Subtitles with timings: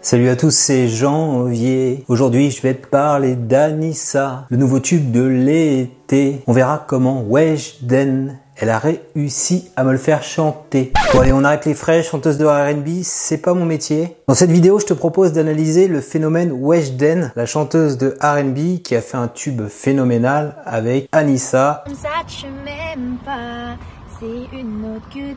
[0.00, 1.48] Salut à tous, c'est Jean.
[2.06, 6.40] Aujourd'hui, je vais te parler d'Anissa, le nouveau tube de l'été.
[6.46, 10.92] On verra comment Weshden elle a réussi à me le faire chanter.
[11.12, 14.16] Bon allez, on arrête les frais, chanteuse de R&B, c'est pas mon métier.
[14.26, 18.96] Dans cette vidéo, je te propose d'analyser le phénomène Weshden, la chanteuse de R&B qui
[18.96, 21.84] a fait un tube phénoménal avec Anissa.
[24.18, 25.34] c'est une que.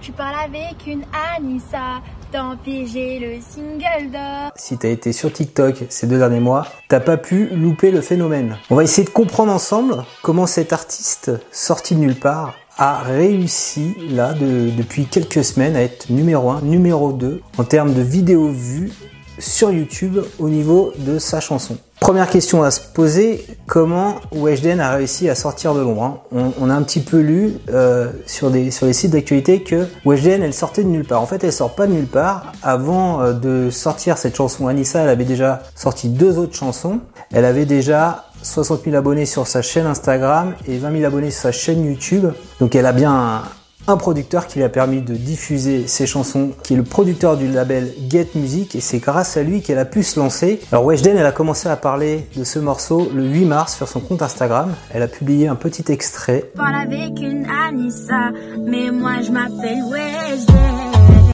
[0.00, 1.02] Tu parles avec une
[1.36, 2.00] Anissa,
[2.34, 4.52] le single d'or.
[4.56, 8.56] Si t'as été sur TikTok ces deux derniers mois, t'as pas pu louper le phénomène.
[8.70, 13.94] On va essayer de comprendre ensemble comment cet artiste sorti de nulle part a réussi
[14.10, 18.90] là depuis quelques semaines à être numéro 1, numéro 2 en termes de vidéos vues
[19.38, 21.78] sur YouTube au niveau de sa chanson.
[22.04, 26.68] Première question à se poser, comment Weshden a réussi à sortir de l'ombre hein on,
[26.68, 30.52] a un petit peu lu euh, sur, des, sur les sites d'actualité que Weshden elle
[30.52, 31.22] sortait de nulle part.
[31.22, 32.52] En fait elle sort pas de nulle part.
[32.62, 37.00] Avant euh, de sortir cette chanson Anissa, elle avait déjà sorti deux autres chansons.
[37.32, 41.40] Elle avait déjà 60 000 abonnés sur sa chaîne Instagram et 20 000 abonnés sur
[41.40, 42.26] sa chaîne YouTube.
[42.60, 43.44] Donc elle a bien
[43.86, 47.48] un producteur qui lui a permis de diffuser ses chansons, qui est le producteur du
[47.48, 50.60] label Get Music, et c'est grâce à lui qu'elle a pu se lancer.
[50.72, 54.00] Alors Weshden, elle a commencé à parler de ce morceau le 8 mars sur son
[54.00, 54.72] compte Instagram.
[54.92, 56.50] Elle a publié un petit extrait.
[56.58, 59.82] avec une Anissa, mais moi je m'appelle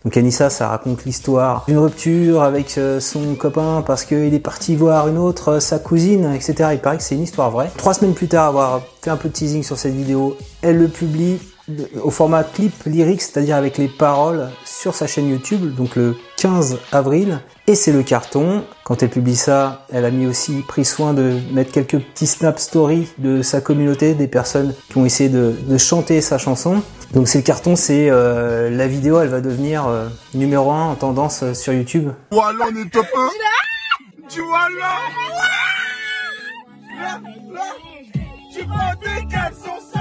[0.04, 4.74] Donc Anissa, ça raconte l'histoire d'une rupture avec euh, son copain parce qu'il est parti
[4.74, 6.70] voir une autre, euh, sa cousine, etc.
[6.72, 7.70] Il paraît que c'est une histoire vraie.
[7.76, 10.88] Trois semaines plus tard, avoir fait un peu de teasing sur cette vidéo, elle le
[10.88, 11.38] publie
[12.02, 16.78] au format clip lyrique, c'est-à-dire avec les paroles sur sa chaîne YouTube, donc le 15
[16.92, 17.40] avril.
[17.66, 18.64] Et c'est le carton.
[18.84, 22.58] Quand elle publie ça, elle a mis aussi pris soin de mettre quelques petits snap
[22.58, 26.82] stories de sa communauté, des personnes qui ont essayé de, chanter sa chanson.
[27.12, 30.94] Donc c'est le carton, c'est euh, la vidéo, elle va devenir euh, numéro 1 en
[30.94, 32.10] tendance euh, sur YouTube.
[32.30, 33.28] Voilà, on est top 1
[34.28, 34.96] Tu vois là
[37.00, 37.20] Là,
[37.52, 37.62] là
[38.52, 39.99] Tu prends tes caleçons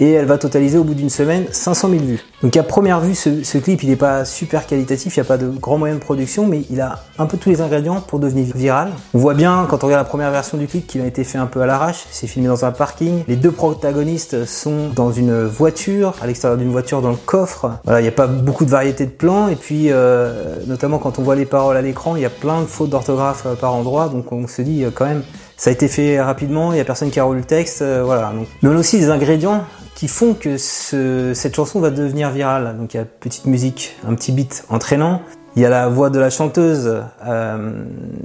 [0.00, 2.24] et elle va totaliser au bout d'une semaine 500 000 vues.
[2.42, 5.38] Donc à première vue, ce, clip, il n'est pas super qualitatif, il n'y a pas
[5.38, 8.46] de grands moyens de production, mais il a un peu tous les ingrédients pour devenir
[8.54, 8.92] viral.
[9.14, 11.38] On voit bien, quand on regarde la première version du clip, qu'il a été fait
[11.38, 13.24] un peu à l'arrache, c'est filmé dans un parking.
[13.26, 17.72] Les deux protagonistes sont dans une voiture, à l'extérieur d'une voiture dans le coffre.
[17.84, 21.18] Voilà, il n'y a pas beaucoup de variété de plans, et puis euh, notamment quand
[21.18, 23.74] on voit les paroles à l'écran, il y a plein de fautes d'orthographe euh, par
[23.74, 25.22] endroit, donc on se dit euh, quand même
[25.58, 28.32] ça a été fait rapidement, il y a personne qui a roulé le texte, voilà.
[28.34, 29.64] Donc, mais on a aussi des ingrédients
[29.98, 32.76] qui font que ce, cette chanson va devenir virale.
[32.78, 35.22] Donc il y a petite musique, un petit beat entraînant.
[35.56, 37.72] Il y a la voix de la chanteuse euh,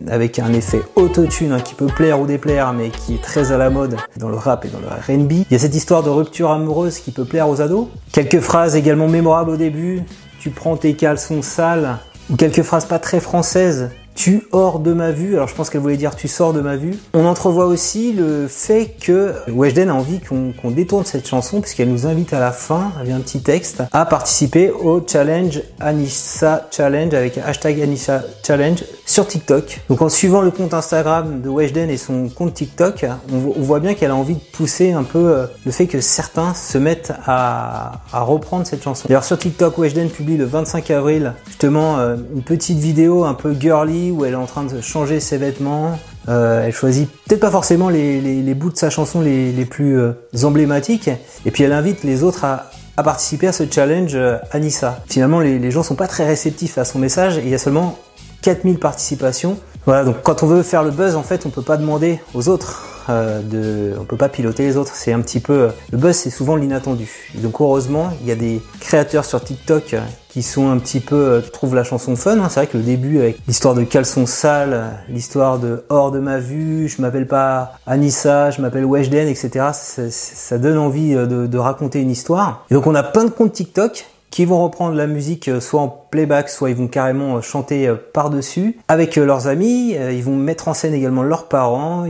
[0.07, 3.57] avec un effet autotune hein, qui peut plaire ou déplaire, mais qui est très à
[3.57, 5.31] la mode dans le rap et dans le R&B.
[5.31, 7.87] Il y a cette histoire de rupture amoureuse qui peut plaire aux ados.
[8.11, 10.03] Quelques phrases également mémorables au début.
[10.39, 11.97] Tu prends tes caleçons sales.
[12.29, 15.35] Ou quelques phrases pas très françaises tu hors de ma vue.
[15.35, 16.95] Alors je pense qu'elle voulait dire tu sors de ma vue.
[17.13, 22.07] On entrevoit aussi le fait que Weshden a envie qu'on détourne cette chanson puisqu'elle nous
[22.07, 27.37] invite à la fin, avec un petit texte, à participer au challenge Anissa Challenge avec
[27.37, 29.81] hashtag Anissa Challenge sur TikTok.
[29.89, 33.93] Donc en suivant le compte Instagram de Weshden et son compte TikTok, on, voit bien
[33.93, 38.01] qu'elle a envie de pousser un peu euh, le fait que certains se mettent à,
[38.11, 39.07] reprendre cette chanson.
[39.07, 43.53] D'ailleurs sur TikTok, Weshden publie le 25 avril justement euh, une petite vidéo un peu
[43.53, 45.99] girly où elle est en train de changer ses vêtements.
[46.29, 51.09] Euh, elle choisit peut-être pas forcément les, bouts de sa chanson les, plus euh, emblématiques.
[51.45, 52.71] Et puis elle invite les autres à,
[53.03, 55.01] participer à ce challenge euh, Anissa.
[55.07, 57.97] Finalement, les, gens sont pas très réceptifs à son message il y a seulement
[58.41, 59.57] 4000 participations.
[59.85, 62.47] Voilà, donc quand on veut faire le buzz, en fait, on peut pas demander aux
[62.47, 64.95] autres euh, de, on peut pas piloter les autres.
[64.95, 67.09] C'est un petit peu, le buzz, c'est souvent l'inattendu.
[67.35, 69.95] Donc heureusement, il y a des créateurs sur TikTok
[70.33, 72.39] qui sont un petit peu, euh, trouvent la chanson fun.
[72.39, 72.47] Hein.
[72.49, 76.39] C'est vrai que le début avec l'histoire de caleçon sale, l'histoire de hors de ma
[76.39, 79.67] vue, je m'appelle pas Anissa, je m'appelle Weshden, etc.
[79.73, 82.65] Ça, donne envie euh, de, de raconter une histoire.
[82.71, 85.81] Et donc on a plein de comptes TikTok qui vont reprendre la musique euh, soit
[85.81, 89.91] en playback, soit ils vont carrément chanter par-dessus avec leurs amis.
[89.91, 92.07] Ils vont mettre en scène également leurs parents.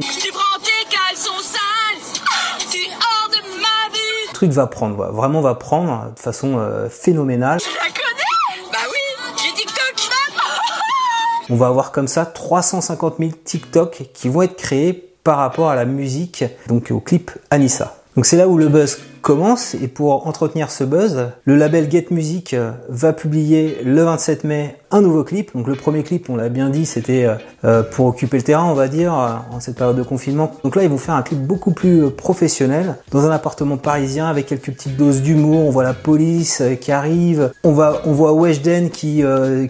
[4.43, 6.59] Truc va prendre, vraiment va prendre de façon
[6.89, 7.59] phénoménale.
[11.49, 14.93] On va avoir comme ça 350 000 TikTok qui vont être créés
[15.23, 17.95] par rapport à la musique, donc au clip Anissa.
[18.17, 22.07] Donc c'est là où le buzz commence et pour entretenir ce buzz, le label Get
[22.11, 25.55] Music euh, va publier le 27 mai un nouveau clip.
[25.55, 27.27] Donc le premier clip, on l'a bien dit, c'était
[27.91, 30.51] pour occuper le terrain, on va dire, en cette période de confinement.
[30.63, 34.45] Donc là, ils vont faire un clip beaucoup plus professionnel dans un appartement parisien avec
[34.45, 35.65] quelques petites doses d'humour.
[35.65, 39.23] On voit la police qui arrive, on va, on voit Weshden qui,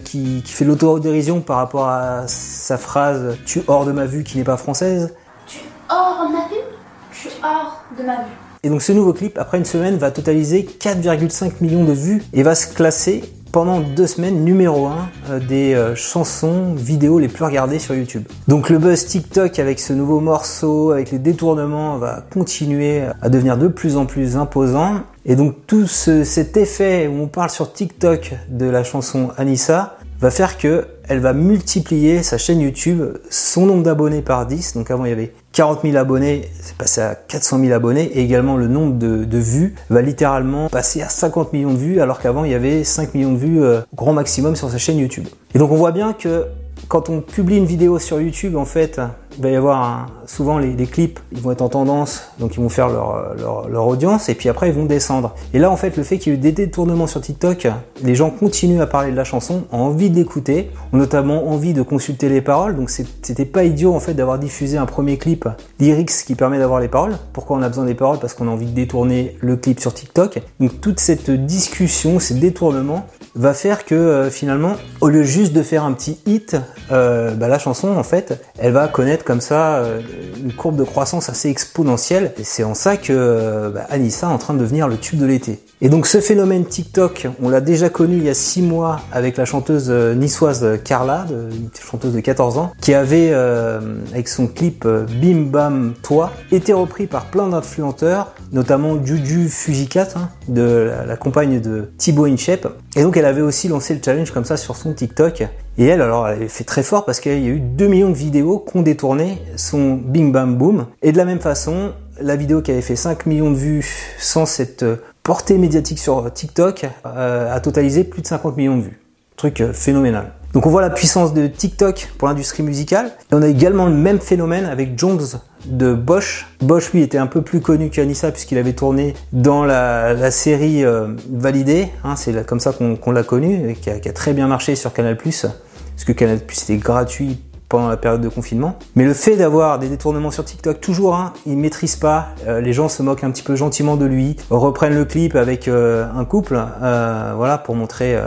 [0.04, 4.36] qui, qui fait l'autodérision par rapport à sa phrase "Tu hors de ma vue" qui
[4.36, 5.14] n'est pas française.
[5.46, 6.64] Tu hors de ma vue,
[7.12, 8.53] tu hors de ma vue.
[8.64, 12.42] Et donc ce nouveau clip, après une semaine, va totaliser 4,5 millions de vues et
[12.42, 13.22] va se classer
[13.52, 18.24] pendant deux semaines numéro 1 euh, des euh, chansons vidéo les plus regardées sur YouTube.
[18.48, 23.58] Donc le buzz TikTok avec ce nouveau morceau, avec les détournements, va continuer à devenir
[23.58, 25.02] de plus en plus imposant.
[25.26, 30.30] Et donc tout cet effet où on parle sur TikTok de la chanson Anissa va
[30.30, 34.74] faire que elle va multiplier sa chaîne YouTube, son nombre d'abonnés par 10.
[34.74, 38.04] Donc avant il y avait 40 000 abonnés, c'est passé à 400 000 abonnés.
[38.04, 42.20] Et également le nombre de, vues va littéralement passer à 50 millions de vues, alors
[42.20, 45.26] qu'avant il y avait 5 millions de vues euh, grand maximum sur sa chaîne YouTube.
[45.54, 46.46] Et donc on voit bien que
[46.88, 49.00] quand on publie une vidéo sur YouTube, en fait,
[49.36, 52.68] il va y avoir souvent les, clips, ils vont être en tendance, donc ils vont
[52.68, 55.34] faire leur, leur, audience, et puis après ils vont descendre.
[55.52, 57.68] Et là, en fait, le fait qu'il y ait eu des détournements sur TikTok,
[58.02, 61.82] les gens continuent à parler de la chanson, ont envie d'écouter, ont notamment envie de
[61.82, 65.48] consulter les paroles, donc c'était pas idiot en fait d'avoir diffusé un premier clip
[65.80, 67.16] lyrics qui permet d'avoir les paroles.
[67.32, 68.18] Pourquoi on a besoin des paroles?
[68.18, 70.40] Parce qu'on a envie de détourner le clip sur TikTok.
[70.60, 75.62] Donc toute cette discussion, ces détournements, va faire que euh, finalement, au lieu juste de
[75.62, 76.56] faire un petit hit,
[76.92, 80.00] euh, bah, la chanson en fait, elle va connaître comme ça euh,
[80.42, 82.32] une courbe de croissance assez exponentielle.
[82.38, 85.26] Et c'est en ça que bah, Anissa est en train de devenir le tube de
[85.26, 85.60] l'été.
[85.80, 89.36] Et donc ce phénomène TikTok, on l'a déjà connu il y a 6 mois avec
[89.36, 95.50] la chanteuse niçoise Carla, une chanteuse de 14 ans, qui avait, avec son clip Bim
[95.50, 101.90] Bam Toi, été repris par plein d'influenceurs, notamment Juju Fujikat, hein, de la, compagne de
[101.98, 102.68] Thibaut Inchep.
[102.96, 105.44] Et donc elle avait aussi lancé le challenge comme ça sur son TikTok.
[105.76, 108.14] Et elle, alors, elle fait très fort parce qu'il y a eu 2 millions de
[108.14, 110.86] vidéos qui ont détourné son Bing Bam Boom.
[111.02, 114.46] Et de la même façon, la vidéo qui avait fait 5 millions de vues sans
[114.46, 114.84] cette
[115.22, 119.00] portée médiatique sur TikTok euh, a totalisé plus de 50 millions de vues.
[119.36, 120.32] Truc euh, phénoménal.
[120.52, 123.10] Donc on voit la puissance de TikTok pour l'industrie musicale.
[123.32, 126.46] Et on a également le même phénomène avec Jones de Bosch.
[126.60, 131.08] Bosch lui était un peu plus connu qu'Anissa puisqu'il avait tourné dans la, série euh,
[131.30, 131.88] Validée.
[132.04, 135.16] Hein, c'est comme ça qu'on l'a connu et qui a, très bien marché sur Canal+.
[135.16, 137.38] Parce que Canal+, était gratuit
[137.68, 138.78] pendant la période de confinement.
[138.94, 142.28] Mais le fait d'avoir des détournements sur TikTok, toujours, hein, il maîtrise pas.
[142.46, 145.66] Euh, les gens se moquent un petit peu gentiment de lui, reprennent le clip avec
[145.66, 148.18] euh, un couple, voilà, pour montrer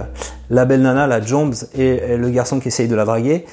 [0.49, 3.45] la belle nana, la Jones, et, le garçon qui essaye de la draguer.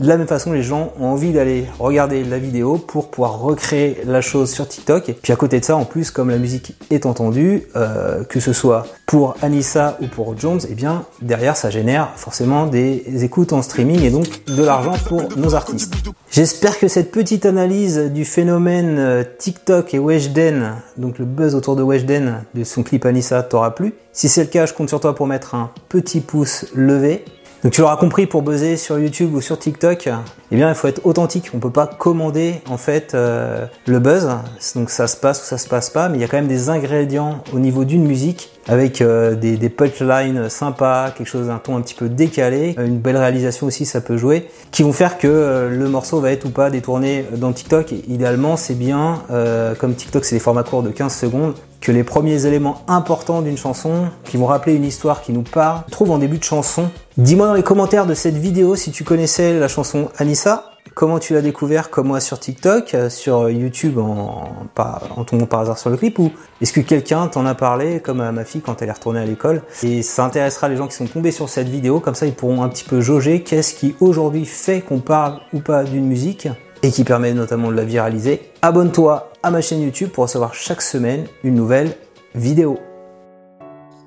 [0.00, 3.98] De la même façon, les gens ont envie d'aller regarder la vidéo pour pouvoir recréer
[4.06, 5.14] la chose sur TikTok.
[5.22, 8.52] Puis à côté de ça, en plus, comme la musique est entendue, euh, que ce
[8.52, 13.52] soit pour Anissa ou pour Jones, et eh bien derrière, ça génère forcément des écoutes
[13.52, 15.94] en streaming et donc de l'argent pour nos artistes.
[16.30, 21.74] J'espère que cette petite analyse du phénomène euh, TikTok et Weshden, donc le buzz autour
[21.74, 23.94] de Weshden de son clip Anissa, t'aura plu.
[24.12, 27.24] Si c'est le cas, je compte sur toi pour mettre un petit pouce levé.
[27.64, 30.08] Donc tu l'auras compris, pour buzzer sur YouTube ou sur TikTok,
[30.52, 31.50] eh bien il faut être authentique.
[31.54, 34.28] On peut pas commander en fait euh, le buzz.
[34.76, 36.46] Donc ça se passe ou ça se passe pas, mais il y a quand même
[36.46, 41.58] des ingrédients au niveau d'une musique avec euh, des, des punchlines sympas, quelque chose d'un
[41.58, 45.18] ton un petit peu décalé, une belle réalisation aussi ça peut jouer, qui vont faire
[45.18, 47.92] que euh, le morceau va être ou pas détourné dans TikTok.
[48.06, 49.22] idéalement c'est bien,
[49.80, 53.56] comme TikTok c'est des formats courts de 15 secondes, que les premiers éléments importants d'une
[53.56, 56.90] chanson, qui vont rappeler une histoire qui nous parle, trouvent en début de chanson.
[57.16, 61.34] Dis-moi dans les commentaires de cette vidéo si tu connaissais la chanson Anissa, comment tu
[61.34, 64.48] l'as découvert comme moi sur TikTok, sur YouTube en,
[65.16, 68.20] en tombant par hasard sur le clip, ou est-ce que quelqu'un t'en a parlé comme
[68.20, 69.62] à ma fille quand elle est retournée à l'école?
[69.84, 72.62] Et ça intéressera les gens qui sont tombés sur cette vidéo, comme ça ils pourront
[72.62, 76.48] un petit peu jauger qu'est-ce qui aujourd'hui fait qu'on parle ou pas d'une musique
[76.82, 78.40] et qui permet notamment de la viraliser.
[78.62, 81.92] Abonne-toi à ma chaîne YouTube pour recevoir chaque semaine une nouvelle
[82.34, 82.78] vidéo.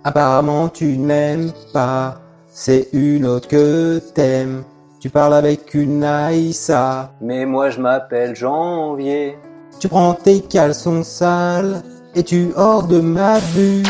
[0.03, 4.63] Apparemment tu n'aimes pas, c'est une autre que t'aimes.
[4.99, 7.13] Tu parles avec une Aïssa.
[7.21, 9.37] Mais moi je m'appelle Janvier.
[9.79, 11.81] Tu prends tes caleçons sales
[12.13, 13.83] et tu hors de ma vue.